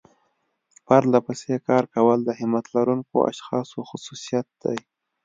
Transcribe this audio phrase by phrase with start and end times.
[0.85, 4.77] پرلپسې کار کول د همت لرونکو اشخاصو خصوصيت دی.